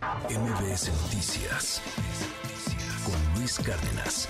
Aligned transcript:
MBS 0.00 0.90
Noticias 1.02 1.82
con 3.04 3.38
Luis 3.38 3.58
Cárdenas. 3.58 4.28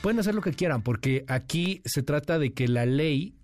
Pueden 0.00 0.20
hacer 0.20 0.34
lo 0.34 0.40
que 0.40 0.54
quieran 0.54 0.80
porque 0.82 1.26
aquí 1.28 1.82
se 1.84 2.02
trata 2.02 2.38
de 2.38 2.54
que 2.54 2.66
la 2.66 2.86
ley 2.86 3.36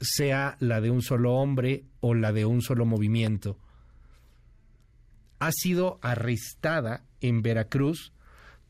sea 0.00 0.56
la 0.58 0.80
de 0.80 0.90
un 0.90 1.02
solo 1.02 1.34
hombre 1.34 1.84
o 2.00 2.14
la 2.14 2.32
de 2.32 2.46
un 2.46 2.62
solo 2.62 2.86
movimiento. 2.86 3.58
Ha 5.40 5.52
sido 5.52 5.98
arrestada 6.00 7.04
en 7.20 7.42
Veracruz 7.42 8.14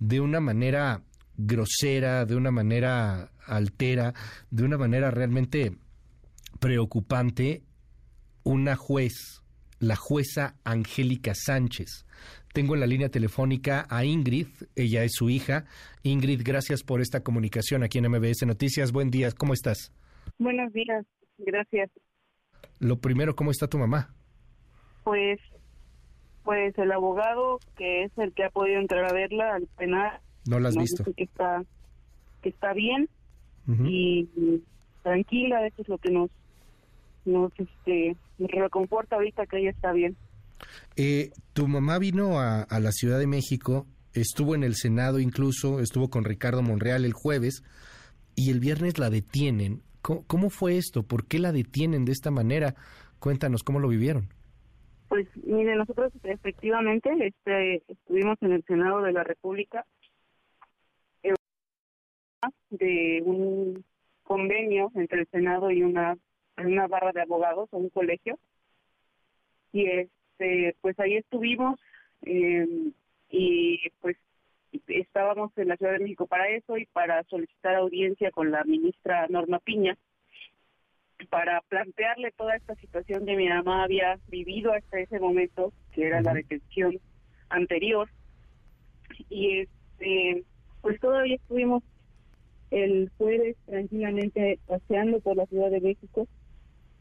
de 0.00 0.21
una 0.21 0.41
manera 0.41 1.05
grosera, 1.37 2.25
de 2.27 2.34
una 2.34 2.50
manera 2.50 3.30
altera, 3.46 4.12
de 4.50 4.64
una 4.64 4.77
manera 4.77 5.12
realmente 5.12 5.79
preocupante, 6.59 7.62
una 8.43 8.75
juez, 8.75 9.39
la 9.80 9.96
jueza 9.96 10.54
Angélica 10.64 11.32
Sánchez. 11.34 12.06
Tengo 12.52 12.74
en 12.74 12.80
la 12.80 12.86
línea 12.86 13.08
telefónica 13.08 13.86
a 13.91 14.05
Ingrid, 14.05 14.46
ella 14.77 15.02
es 15.02 15.12
su 15.14 15.30
hija. 15.30 15.64
Ingrid, 16.02 16.42
gracias 16.45 16.82
por 16.82 17.00
esta 17.00 17.22
comunicación 17.22 17.82
aquí 17.82 17.98
en 17.98 18.08
MBS 18.08 18.46
Noticias. 18.46 18.92
Buen 18.92 19.10
día, 19.10 19.30
¿cómo 19.36 19.55
estás? 19.55 19.92
Buenos 20.38 20.72
días, 20.72 21.05
gracias. 21.38 21.91
Lo 22.78 22.98
primero, 22.98 23.34
¿cómo 23.34 23.50
está 23.50 23.69
tu 23.69 23.78
mamá? 23.78 24.14
Pues, 25.05 25.41
pues 26.44 26.77
el 26.78 26.92
abogado 26.92 27.58
que 27.77 28.05
es 28.05 28.12
el 28.19 28.33
que 28.33 28.44
ha 28.44 28.50
podido 28.50 28.80
entrar 28.80 29.05
a 29.05 29.12
verla 29.12 29.55
al 29.55 29.66
penal. 29.78 30.20
No 30.47 30.58
la 30.60 30.69
has 30.69 30.77
visto. 30.77 31.05
Que 31.14 31.24
está, 31.24 31.64
que 32.42 32.50
está 32.50 32.72
bien 32.72 33.08
y, 33.78 34.28
tranquila, 35.02 35.66
eso 35.66 35.83
es 35.83 35.88
lo 35.88 35.98
que 35.98 36.10
nos, 36.10 36.30
nos, 37.24 37.52
este, 37.59 38.16
reconforta 38.38 39.16
ahorita 39.16 39.47
que 39.47 39.59
ella 39.59 39.70
está 39.70 39.92
bien. 39.92 40.16
Eh, 40.97 41.30
tu 41.52 41.69
mamá 41.69 41.98
vino 41.98 42.38
a, 42.38 42.62
a, 42.62 42.80
la 42.80 42.92
Ciudad 42.92 43.19
de 43.19 43.27
México, 43.27 43.87
estuvo 44.12 44.55
en 44.55 44.62
el 44.62 44.74
Senado 44.74 45.19
incluso, 45.19 45.81
estuvo 45.81 46.11
con 46.11 46.25
Ricardo 46.25 46.62
Monreal 46.62 47.05
el 47.05 47.12
jueves 47.12 47.62
y 48.34 48.50
el 48.50 48.61
viernes 48.61 48.98
la 48.98 49.11
detienen. 49.11 49.83
¿Cómo, 50.03 50.25
¿Cómo, 50.27 50.50
fue 50.50 50.77
esto? 50.77 51.03
¿Por 51.03 51.27
qué 51.27 51.39
la 51.39 51.53
detienen 51.53 52.05
de 52.05 52.12
esta 52.12 52.31
manera? 52.31 52.75
Cuéntanos 53.19 53.62
cómo 53.62 53.81
lo 53.81 53.89
vivieron. 53.89 54.28
Pues 55.09 55.27
mire, 55.44 55.75
nosotros 55.75 56.12
efectivamente 56.22 57.11
este, 57.20 57.83
estuvimos 57.89 58.39
en 58.42 58.53
el 58.53 58.64
Senado 58.64 59.03
de 59.03 59.12
la 59.12 59.25
República 59.25 59.84
de 62.70 63.22
un 63.25 63.84
convenio 64.22 64.91
entre 64.94 65.20
el 65.20 65.28
Senado 65.28 65.70
y 65.70 65.83
una 65.83 66.16
una 66.66 66.86
barra 66.86 67.12
de 67.12 67.22
abogados 67.22 67.69
o 67.72 67.78
un 67.78 67.91
colegio. 67.91 68.39
Y 69.72 69.86
este 69.86 70.77
pues 70.80 70.98
ahí 70.98 71.16
estuvimos 71.16 71.78
eh, 72.22 72.92
y 73.28 73.91
pues 74.00 74.16
estábamos 74.88 75.56
en 75.56 75.69
la 75.69 75.77
Ciudad 75.77 75.92
de 75.92 76.00
México 76.00 76.27
para 76.27 76.48
eso 76.48 76.77
y 76.77 76.86
para 76.86 77.22
solicitar 77.25 77.75
audiencia 77.75 78.31
con 78.31 78.50
la 78.50 78.64
ministra 78.64 79.27
Norma 79.28 79.58
Piña 79.58 79.97
para 81.28 81.61
plantearle 81.69 82.33
toda 82.33 82.56
esta 82.56 82.75
situación 82.77 83.27
que 83.27 83.36
mi 83.36 83.48
mamá 83.48 83.84
había 83.84 84.19
vivido 84.28 84.72
hasta 84.72 85.00
ese 85.00 85.20
momento, 85.20 85.72
que 85.92 86.06
era 86.06 86.22
la 86.22 86.33
detención 86.33 86.98
anterior. 87.50 88.08
Y 89.28 89.61
este, 89.61 90.44
pues 90.81 90.98
todavía 91.00 91.36
estuvimos 91.36 91.83
el 92.70 93.11
jueves 93.19 93.56
tranquilamente 93.66 94.58
paseando 94.66 95.20
por 95.20 95.36
la 95.36 95.47
Ciudad 95.47 95.70
de 95.70 95.81
México 95.81 96.27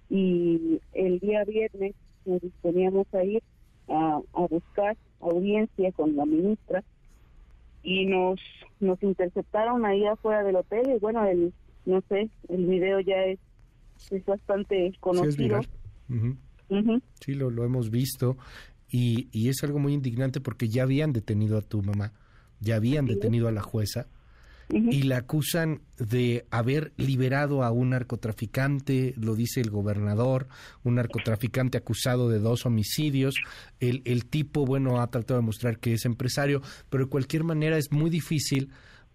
y 0.10 0.82
el 0.94 1.20
día 1.20 1.44
viernes 1.46 1.96
nos 2.26 2.42
disponíamos 2.42 3.08
a 3.14 3.24
ir 3.24 3.44
a, 3.88 4.20
a 4.34 4.42
buscar 4.48 4.98
audiencia 5.22 5.92
con 5.92 6.16
la 6.16 6.26
ministra 6.26 6.84
y 7.84 8.06
nos 8.06 8.40
nos 8.80 9.02
interceptaron 9.04 9.86
ahí 9.86 10.06
afuera 10.06 10.44
del 10.44 10.58
hotel 10.58 10.90
y 10.96 11.00
bueno 11.00 11.26
el 11.26 11.54
no 11.86 12.02
sé 12.10 12.30
el 12.50 12.66
video 12.66 13.00
ya 13.00 13.26
es 13.26 13.40
es 14.12 14.26
bastante 14.26 14.94
conocido 15.00 15.62
sí, 15.62 15.70
uh 16.10 16.14
-huh. 16.14 16.38
Uh 16.70 16.76
-huh. 16.76 17.02
sí 17.20 17.34
lo, 17.34 17.50
lo 17.50 17.64
hemos 17.66 17.90
visto 17.90 18.38
y, 18.92 19.28
y 19.32 19.50
es 19.50 19.64
algo 19.64 19.80
muy 19.80 19.94
indignante 19.94 20.40
porque 20.42 20.68
ya 20.68 20.84
habían 20.84 21.14
detenido 21.14 21.58
a 21.58 21.62
tu 21.62 21.82
mamá 21.82 22.14
ya 22.60 22.76
habían 22.76 23.08
sí. 23.08 23.14
detenido 23.16 23.48
a 23.48 23.52
la 23.52 23.62
jueza 23.62 24.08
Y 24.72 25.02
la 25.04 25.18
acusan 25.18 25.82
de 25.98 26.46
haber 26.52 26.94
liberado 26.96 27.64
a 27.64 27.72
un 27.72 27.90
narcotraficante, 27.90 29.16
lo 29.18 29.36
dice 29.36 29.62
el 29.62 29.72
gobernador, 29.72 30.48
un 30.84 30.96
narcotraficante 30.96 31.80
acusado 31.80 32.30
de 32.30 32.40
dos 32.40 32.68
homicidios. 32.68 33.36
El, 33.80 34.04
el 34.06 34.26
tipo, 34.26 34.66
bueno, 34.66 35.02
ha 35.02 35.10
tratado 35.10 35.40
de 35.40 35.46
mostrar 35.46 35.80
que 35.80 35.94
es 35.94 36.06
empresario, 36.06 36.62
pero 36.90 37.06
de 37.06 37.10
cualquier 37.10 37.44
manera 37.44 37.78
es 37.78 37.92
muy 37.92 38.12
difícil 38.12 38.70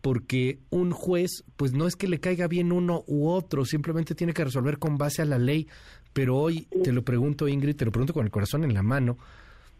porque 0.04 0.58
un 0.68 0.90
juez, 0.90 1.44
pues 1.56 1.72
no 1.72 1.86
es 1.86 1.96
que 1.96 2.08
le 2.08 2.20
caiga 2.20 2.46
bien 2.46 2.72
uno 2.72 3.04
u 3.06 3.28
otro, 3.28 3.64
simplemente 3.64 4.14
tiene 4.14 4.34
que 4.34 4.44
resolver 4.44 4.78
con 4.78 4.98
base 4.98 5.22
a 5.22 5.24
la 5.24 5.38
ley. 5.38 5.66
Pero 6.12 6.36
hoy 6.36 6.68
te 6.82 6.92
lo 6.92 7.04
pregunto, 7.04 7.48
Ingrid, 7.48 7.74
te 7.74 7.86
lo 7.86 7.90
pregunto 7.90 8.12
con 8.12 8.26
el 8.26 8.30
corazón 8.30 8.64
en 8.64 8.74
la 8.74 8.82
mano, 8.82 9.16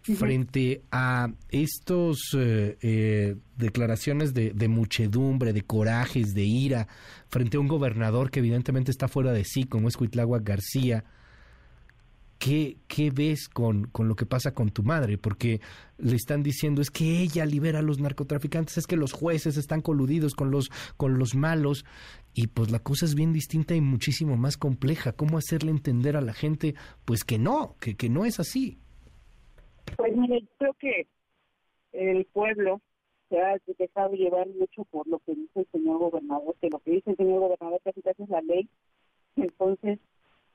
frente 0.04 0.82
a 0.90 1.32
estos 1.48 2.36
eh, 2.36 2.76
eh, 2.82 3.36
declaraciones 3.56 4.34
de, 4.34 4.50
de, 4.50 4.68
muchedumbre, 4.68 5.52
de 5.54 5.62
corajes, 5.62 6.34
de 6.34 6.44
ira, 6.44 6.88
frente 7.28 7.56
a 7.56 7.60
un 7.60 7.68
gobernador 7.68 8.30
que 8.30 8.40
evidentemente 8.40 8.90
está 8.90 9.08
fuera 9.08 9.32
de 9.32 9.44
sí, 9.44 9.64
como 9.64 9.88
es 9.88 9.96
Cuitlagua 9.96 10.40
García, 10.40 11.04
¿qué, 12.38 12.76
qué 12.86 13.10
ves 13.10 13.48
con, 13.48 13.84
con, 13.84 14.06
lo 14.06 14.16
que 14.16 14.26
pasa 14.26 14.52
con 14.52 14.68
tu 14.68 14.82
madre? 14.82 15.16
Porque 15.16 15.62
le 15.96 16.16
están 16.16 16.42
diciendo 16.42 16.82
es 16.82 16.90
que 16.90 17.22
ella 17.22 17.46
libera 17.46 17.78
a 17.78 17.82
los 17.82 17.98
narcotraficantes, 17.98 18.76
es 18.76 18.86
que 18.86 18.96
los 18.96 19.12
jueces 19.12 19.56
están 19.56 19.80
coludidos 19.80 20.34
con 20.34 20.50
los, 20.50 20.70
con 20.98 21.18
los 21.18 21.34
malos, 21.34 21.86
y 22.34 22.48
pues 22.48 22.70
la 22.70 22.80
cosa 22.80 23.06
es 23.06 23.14
bien 23.14 23.32
distinta 23.32 23.74
y 23.74 23.80
muchísimo 23.80 24.36
más 24.36 24.58
compleja. 24.58 25.12
¿Cómo 25.12 25.38
hacerle 25.38 25.70
entender 25.70 26.16
a 26.16 26.20
la 26.20 26.34
gente 26.34 26.74
pues 27.06 27.24
que 27.24 27.38
no, 27.38 27.76
que, 27.80 27.96
que 27.96 28.10
no 28.10 28.26
es 28.26 28.38
así? 28.38 28.78
Pues 29.96 30.16
mire, 30.16 30.44
creo 30.58 30.74
que 30.74 31.06
el 31.92 32.24
pueblo 32.26 32.80
se 33.28 33.40
ha 33.40 33.56
dejado 33.78 34.14
llevar 34.14 34.48
mucho 34.48 34.84
por 34.84 35.06
lo 35.06 35.18
que 35.20 35.34
dice 35.34 35.60
el 35.60 35.68
señor 35.72 35.98
gobernador, 35.98 36.54
que 36.60 36.70
lo 36.70 36.78
que 36.80 36.92
dice 36.92 37.10
el 37.10 37.16
señor 37.16 37.40
gobernador 37.40 37.80
casi 37.84 38.02
casi 38.02 38.22
es 38.22 38.28
la 38.28 38.40
ley. 38.42 38.68
Entonces, 39.36 39.98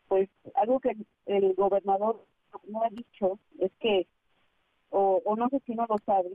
pues 0.07 0.29
algo 0.55 0.79
que 0.79 0.95
el 1.25 1.53
gobernador 1.55 2.25
no 2.67 2.83
ha 2.83 2.89
dicho 2.89 3.39
es 3.59 3.71
que, 3.79 4.07
o, 4.89 5.21
o 5.23 5.35
no 5.35 5.49
sé 5.49 5.59
si 5.65 5.75
no 5.75 5.85
lo 5.87 5.97
sabe, 6.05 6.31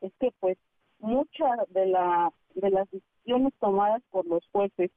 es 0.00 0.12
que 0.18 0.30
pues 0.40 0.58
muchas 0.98 1.50
de 1.70 1.86
la 1.86 2.32
de 2.54 2.70
las 2.70 2.90
decisiones 2.90 3.52
tomadas 3.60 4.02
por 4.10 4.26
los 4.26 4.46
jueces 4.52 4.90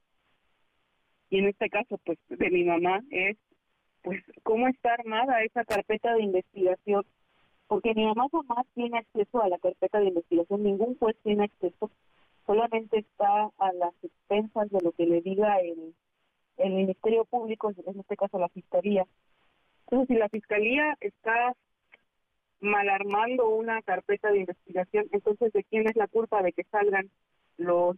y 1.30 1.38
en 1.38 1.48
este 1.48 1.68
caso 1.70 1.98
pues 2.04 2.18
de 2.28 2.50
mi 2.50 2.64
mamá 2.64 3.00
es 3.10 3.36
pues 4.02 4.22
cómo 4.42 4.68
está 4.68 4.94
armada 4.94 5.42
esa 5.42 5.64
carpeta 5.64 6.12
de 6.14 6.22
investigación 6.22 7.04
porque 7.66 7.94
mi 7.94 8.04
mamá 8.04 8.26
jamás 8.30 8.66
tiene 8.74 8.98
acceso 8.98 9.42
a 9.42 9.48
la 9.48 9.58
carpeta 9.58 10.00
de 10.00 10.08
investigación, 10.08 10.62
ningún 10.62 10.98
juez 10.98 11.16
tiene 11.22 11.44
acceso, 11.44 11.90
solamente 12.46 12.98
está 12.98 13.50
a 13.58 13.72
las 13.72 13.94
expensas 14.02 14.70
de 14.70 14.80
lo 14.80 14.92
que 14.92 15.06
le 15.06 15.20
diga 15.22 15.58
el, 15.60 15.94
el 16.58 16.72
Ministerio 16.72 17.24
Público, 17.24 17.70
en 17.70 18.00
este 18.00 18.16
caso 18.16 18.38
la 18.38 18.48
Fiscalía. 18.48 19.06
Entonces, 19.86 20.08
si 20.08 20.14
la 20.14 20.28
Fiscalía 20.28 20.96
está 21.00 21.54
malarmando 22.60 23.48
una 23.48 23.82
carpeta 23.82 24.30
de 24.30 24.40
investigación, 24.40 25.06
entonces, 25.12 25.52
¿de 25.52 25.64
quién 25.64 25.88
es 25.88 25.96
la 25.96 26.08
culpa 26.08 26.42
de 26.42 26.52
que 26.52 26.64
salgan 26.64 27.10
los 27.56 27.96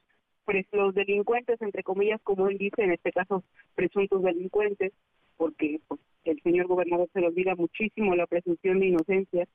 los 0.72 0.94
delincuentes, 0.94 1.60
entre 1.60 1.82
comillas, 1.82 2.20
como 2.22 2.48
él 2.48 2.58
dice, 2.58 2.82
en 2.82 2.92
este 2.92 3.10
caso, 3.12 3.42
presuntos 3.74 4.22
delincuentes, 4.22 4.92
porque 5.36 5.80
pues, 5.88 6.00
el 6.30 6.40
señor 6.42 6.66
gobernador 6.66 7.08
se 7.12 7.20
le 7.20 7.28
olvida 7.28 7.54
muchísimo 7.54 8.14
la 8.14 8.26
presunción 8.26 8.80
de 8.80 8.86
inocencia. 8.86 9.46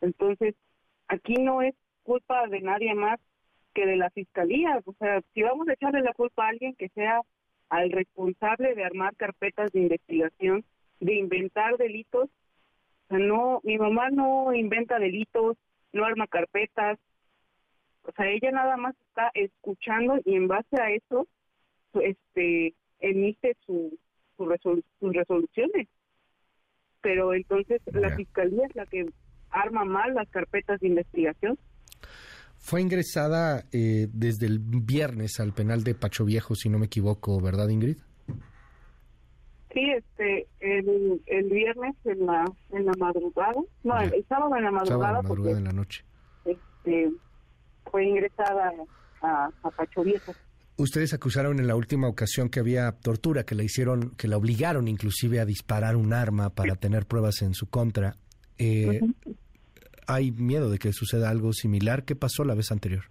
Entonces, 0.00 0.54
aquí 1.08 1.34
no 1.34 1.62
es 1.62 1.74
culpa 2.02 2.46
de 2.48 2.60
nadie 2.60 2.94
más 2.94 3.18
que 3.74 3.86
de 3.86 3.96
la 3.96 4.10
fiscalía. 4.10 4.80
O 4.84 4.94
sea, 4.94 5.20
si 5.34 5.42
vamos 5.42 5.68
a 5.68 5.74
echarle 5.74 6.00
la 6.00 6.14
culpa 6.14 6.46
a 6.46 6.48
alguien 6.48 6.74
que 6.74 6.88
sea 6.90 7.20
al 7.68 7.90
responsable 7.90 8.74
de 8.74 8.84
armar 8.84 9.16
carpetas 9.16 9.72
de 9.72 9.80
investigación, 9.80 10.64
de 11.00 11.14
inventar 11.14 11.76
delitos, 11.76 12.28
o 12.28 13.08
sea, 13.08 13.18
no, 13.18 13.60
mi 13.64 13.76
mamá 13.78 14.10
no 14.10 14.52
inventa 14.54 14.98
delitos, 14.98 15.56
no 15.92 16.04
arma 16.04 16.26
carpetas, 16.26 16.98
o 18.02 18.12
sea, 18.12 18.28
ella 18.30 18.50
nada 18.52 18.76
más 18.76 18.94
está 19.08 19.30
escuchando 19.34 20.18
y 20.24 20.36
en 20.36 20.48
base 20.48 20.80
a 20.80 20.90
eso, 20.90 21.26
este, 21.94 22.74
emite 23.00 23.56
su, 23.66 23.98
su 24.36 24.46
resolu 24.46 24.82
sus 25.00 25.12
resoluciones. 25.12 25.88
Pero 27.00 27.34
entonces 27.34 27.80
la 27.92 28.14
fiscalía 28.16 28.66
es 28.66 28.74
la 28.74 28.86
que 28.86 29.06
arma 29.50 29.84
mal 29.84 30.14
las 30.14 30.28
carpetas 30.28 30.80
de 30.80 30.88
investigación. 30.88 31.58
Fue 32.58 32.80
ingresada 32.80 33.64
eh, 33.72 34.08
desde 34.12 34.46
el 34.46 34.58
viernes 34.58 35.38
al 35.38 35.52
penal 35.52 35.84
de 35.84 35.94
Pacho 35.94 36.24
Viejo, 36.24 36.54
si 36.54 36.68
no 36.68 36.78
me 36.78 36.86
equivoco, 36.86 37.40
¿verdad, 37.40 37.68
Ingrid? 37.68 37.98
Sí, 39.72 39.90
este, 39.90 40.46
el, 40.60 41.22
el 41.26 41.50
viernes 41.50 41.94
en 42.04 42.26
la, 42.26 42.44
en 42.72 42.86
la 42.86 42.92
madrugada, 42.98 43.60
no, 43.84 44.00
el, 44.00 44.24
sábado 44.26 44.56
en 44.56 44.64
la 44.64 44.70
madrugada, 44.70 45.22
sábado 45.22 45.56
en 45.56 45.64
la 45.64 45.72
noche. 45.72 46.02
Este, 46.44 47.10
fue 47.90 48.06
ingresada 48.06 48.72
a, 49.20 49.50
a 49.62 49.70
Pacho 49.70 50.02
Ustedes 50.78 51.14
acusaron 51.14 51.58
en 51.58 51.66
la 51.66 51.74
última 51.74 52.06
ocasión 52.06 52.50
que 52.50 52.60
había 52.60 52.92
tortura, 52.92 53.44
que 53.44 53.54
la 53.54 53.62
hicieron, 53.62 54.10
que 54.16 54.28
la 54.28 54.36
obligaron 54.36 54.88
inclusive 54.88 55.40
a 55.40 55.46
disparar 55.46 55.96
un 55.96 56.12
arma 56.12 56.50
para 56.50 56.76
tener 56.76 57.06
pruebas 57.06 57.40
en 57.40 57.54
su 57.54 57.70
contra. 57.70 58.16
Eh, 58.58 59.00
¿Hay 60.06 60.32
miedo 60.32 60.70
de 60.70 60.78
que 60.78 60.92
suceda 60.92 61.30
algo 61.30 61.52
similar? 61.54 62.04
¿Qué 62.04 62.14
pasó 62.14 62.44
la 62.44 62.54
vez 62.54 62.70
anterior? 62.70 63.04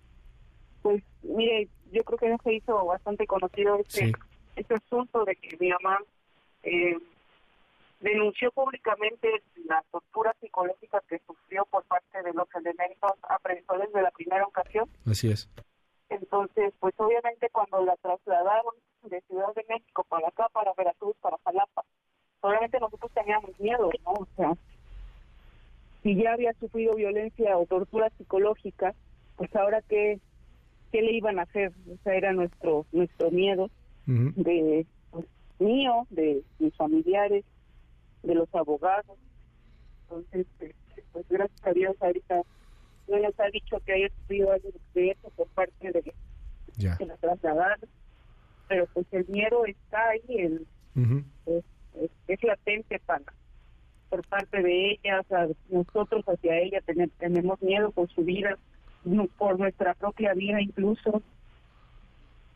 Pues 0.83 1.03
mire, 1.23 1.67
yo 1.91 2.03
creo 2.03 2.19
que 2.19 2.29
ya 2.29 2.37
se 2.43 2.53
hizo 2.53 2.85
bastante 2.85 3.25
conocido 3.25 3.79
este, 3.79 4.11
este 4.55 4.75
asunto 4.75 5.25
de 5.25 5.35
que 5.35 5.57
mi 5.59 5.69
mamá 5.69 5.97
eh, 6.61 6.97
denunció 7.99 8.51
públicamente 8.51 9.27
la 9.67 9.83
tortura 9.91 10.35
psicológica 10.39 11.01
que 11.09 11.19
sufrió 11.25 11.65
por 11.65 11.83
parte 11.85 12.21
de 12.23 12.33
los 12.33 12.47
elementos 12.53 13.11
apresores 13.27 13.91
de 13.91 14.01
la 14.01 14.11
primera 14.11 14.45
ocasión. 14.45 14.87
Así 15.05 15.29
es. 15.31 15.49
Entonces, 16.09 16.73
pues 16.79 16.93
obviamente 16.97 17.49
cuando 17.51 17.83
la 17.83 17.95
trasladaron 17.97 18.73
de 19.03 19.21
Ciudad 19.21 19.53
de 19.55 19.65
México 19.69 20.05
para 20.07 20.27
acá, 20.27 20.49
para 20.49 20.73
Veracruz, 20.73 21.15
para 21.21 21.37
Jalapa, 21.43 21.83
obviamente 22.41 22.79
nosotros 22.79 23.11
teníamos 23.13 23.59
miedo, 23.59 23.89
¿no? 24.03 24.11
O 24.11 24.27
sea, 24.35 24.53
si 26.03 26.15
ya 26.15 26.33
había 26.33 26.53
sufrido 26.53 26.95
violencia 26.95 27.57
o 27.57 27.65
tortura 27.65 28.09
psicológica, 28.11 28.93
pues 29.35 29.55
ahora 29.55 29.81
qué, 29.81 30.19
qué 30.91 31.01
le 31.01 31.13
iban 31.13 31.39
a 31.39 31.43
hacer, 31.43 31.73
o 31.91 31.97
sea, 32.03 32.15
era 32.15 32.31
nuestro 32.31 32.85
nuestro 32.91 33.31
miedo 33.31 33.69
de 34.05 34.85
mío, 35.59 36.05
de 36.09 36.43
mis 36.59 36.75
familiares, 36.75 37.43
de 38.23 38.35
los 38.35 38.53
abogados. 38.53 39.17
Entonces, 40.03 40.45
este, 40.59 40.75
pues 41.11 41.27
gracias 41.29 41.65
a 41.65 41.71
Dios 41.71 41.95
ahorita 41.99 42.43
no 43.07 43.19
nos 43.19 43.39
ha 43.39 43.49
dicho 43.49 43.79
que 43.85 43.93
haya 43.93 44.09
sufrido 44.09 44.51
algo 44.51 44.69
de 44.93 45.11
eso 45.11 45.29
por 45.35 45.47
parte 45.49 45.91
de, 45.91 46.13
ya. 46.77 46.97
la 47.05 47.17
trasladar, 47.17 47.79
pero 48.67 48.87
pues 48.93 49.05
el 49.11 49.27
miedo 49.27 49.65
está 49.65 50.09
ahí, 50.09 50.23
el, 50.29 50.67
es, 52.27 52.43
latente 52.43 52.99
para 53.05 53.23
por 54.09 54.25
parte 54.27 54.61
de 54.61 54.91
ella, 54.91 55.21
nosotros 55.69 56.23
hacia 56.25 56.59
ella 56.59 56.79
tenemos 57.17 57.61
miedo 57.61 57.91
por 57.91 58.09
su 58.09 58.23
vida, 58.23 58.57
por 59.37 59.59
nuestra 59.59 59.93
propia 59.93 60.33
vida 60.33 60.61
incluso, 60.61 61.21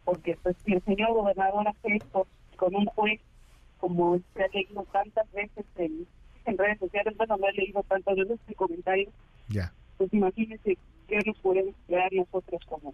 porque 0.05 0.37
pues 0.41 0.55
si 0.65 0.73
el 0.73 0.83
señor 0.83 1.13
gobernador 1.13 1.67
hace 1.67 1.95
esto 1.95 2.27
con 2.55 2.75
un 2.75 2.85
juez, 2.85 3.19
como 3.79 4.19
se 4.33 4.43
ha 4.43 4.47
leído 4.47 4.83
tantas 4.91 5.31
veces 5.31 5.65
en, 5.77 6.07
redes 6.57 6.79
sociales, 6.79 7.15
bueno, 7.15 7.37
no 7.37 7.47
he 7.47 7.53
leído 7.53 7.83
tantas 7.83 8.15
veces 8.15 8.39
este 8.39 8.55
comentario, 8.55 9.09
ya. 9.09 9.13
Pues 10.09 10.13
imagínense 10.13 10.77
qué 11.07 11.19
nos 11.25 11.37
podemos 11.39 11.75
crear 11.87 12.11
nosotros 12.13 12.61
como, 12.67 12.93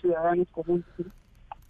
ciudadanos 0.00 0.48
comunes. 0.50 0.84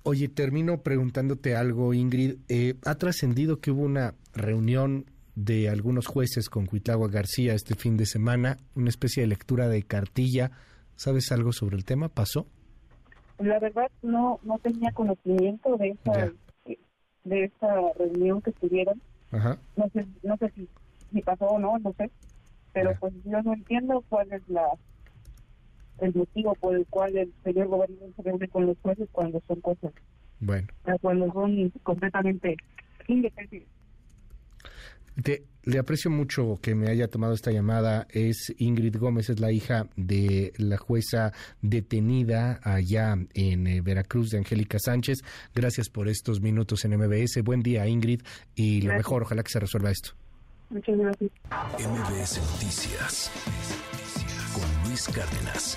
Oye, 0.02 0.28
termino 0.28 0.82
preguntándote 0.82 1.56
algo, 1.56 1.92
Ingrid. 1.92 2.36
Eh, 2.48 2.74
¿Ha 2.84 2.94
trascendido 2.96 3.60
que 3.60 3.70
hubo 3.70 3.82
una 3.82 4.14
reunión 4.34 5.06
de 5.34 5.68
algunos 5.68 6.06
jueces 6.06 6.48
con 6.48 6.66
Cuitlagua 6.66 7.08
García 7.08 7.54
este 7.54 7.74
fin 7.74 7.96
de 7.96 8.06
semana, 8.06 8.56
una 8.74 8.88
especie 8.88 9.22
de 9.22 9.28
lectura 9.28 9.68
de 9.68 9.82
cartilla? 9.82 10.52
¿Sabes 10.96 11.32
algo 11.32 11.52
sobre 11.52 11.76
el 11.76 11.84
tema? 11.84 12.08
¿Pasó? 12.08 12.46
La 13.38 13.58
verdad 13.58 13.90
no 14.02 14.38
no 14.42 14.58
tenía 14.58 14.92
conocimiento 14.92 15.76
de 15.76 15.90
esa 15.90 16.32
de 17.24 17.44
esta 17.44 17.68
reunión 17.98 18.40
que 18.42 18.52
tuvieron. 18.52 19.00
No 19.76 19.88
sé, 19.92 20.06
no 20.22 20.36
sé 20.36 20.50
si, 20.54 20.68
si 21.12 21.22
pasó 21.22 21.46
o 21.46 21.58
no, 21.58 21.78
no 21.78 21.92
sé. 21.94 22.10
Pero 22.72 22.94
pues 23.00 23.12
yo 23.24 23.42
no 23.42 23.54
entiendo 23.54 24.04
cuál 24.08 24.32
es 24.32 24.48
la 24.48 24.66
el 26.00 26.14
motivo 26.14 26.54
por 26.54 26.74
el 26.74 26.86
cual 26.86 27.16
el 27.16 27.32
señor 27.44 27.68
gobernador 27.68 28.10
se 28.16 28.22
reúne 28.22 28.48
con 28.48 28.66
los 28.66 28.78
jueces 28.80 29.08
cuando 29.12 29.42
son 29.46 29.60
cosas. 29.60 29.92
Bueno. 30.40 30.68
Cuando 31.02 31.30
son 31.32 31.70
completamente 31.82 32.56
indefensibles. 33.06 33.68
Te, 35.22 35.44
le 35.64 35.78
aprecio 35.78 36.10
mucho 36.10 36.58
que 36.62 36.74
me 36.74 36.88
haya 36.88 37.08
tomado 37.08 37.34
esta 37.34 37.50
llamada. 37.50 38.06
Es 38.10 38.54
Ingrid 38.58 38.96
Gómez, 38.96 39.28
es 39.28 39.40
la 39.40 39.52
hija 39.52 39.86
de 39.96 40.52
la 40.56 40.78
jueza 40.78 41.32
detenida 41.60 42.60
allá 42.62 43.16
en 43.34 43.66
eh, 43.66 43.80
Veracruz 43.82 44.30
de 44.30 44.38
Angélica 44.38 44.78
Sánchez. 44.78 45.18
Gracias 45.54 45.90
por 45.90 46.08
estos 46.08 46.40
minutos 46.40 46.84
en 46.84 46.96
MBS. 46.96 47.42
Buen 47.44 47.60
día, 47.60 47.86
Ingrid, 47.86 48.22
y 48.54 48.80
lo 48.82 48.94
mejor, 48.94 49.22
ojalá 49.22 49.42
que 49.42 49.50
se 49.50 49.60
resuelva 49.60 49.90
esto. 49.90 50.12
Muchas 50.70 50.96
gracias. 50.96 51.30
MBS 51.78 52.38
Noticias 52.52 53.30
con 54.54 54.88
Luis 54.88 55.08
Cárdenas. 55.08 55.76